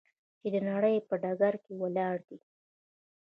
چې 0.39 0.47
د 0.53 0.55
نړۍ 0.69 0.95
په 1.07 1.15
ډګر 1.23 1.53
کې 1.63 1.73
ولاړ 1.81 2.17
دی. 2.29 2.39